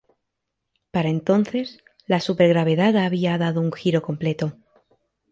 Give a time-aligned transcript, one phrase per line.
[0.89, 4.57] Para entonces, la supergravedad había dado un giro completo.